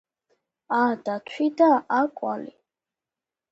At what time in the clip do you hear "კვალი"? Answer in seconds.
2.17-2.53